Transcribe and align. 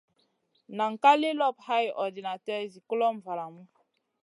Nan 0.77 0.93
ka 1.03 1.11
li 1.21 1.29
lop 1.39 1.57
hay 1.67 1.85
ordinater 2.05 2.61
zi 2.71 2.79
kulomʼma 2.89 3.23
valamu. 3.27 3.61